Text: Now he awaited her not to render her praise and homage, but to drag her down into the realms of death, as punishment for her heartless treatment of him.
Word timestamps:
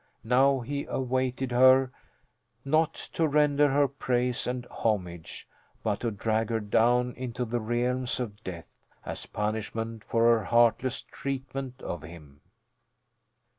Now 0.23 0.61
he 0.61 0.85
awaited 0.85 1.51
her 1.51 1.91
not 2.65 2.95
to 3.13 3.27
render 3.27 3.69
her 3.69 3.87
praise 3.87 4.47
and 4.47 4.65
homage, 4.65 5.47
but 5.83 5.99
to 5.99 6.09
drag 6.09 6.49
her 6.49 6.59
down 6.59 7.13
into 7.13 7.45
the 7.45 7.59
realms 7.59 8.19
of 8.19 8.43
death, 8.43 8.73
as 9.05 9.27
punishment 9.27 10.03
for 10.03 10.23
her 10.23 10.45
heartless 10.45 11.03
treatment 11.03 11.83
of 11.83 12.01
him. 12.01 12.41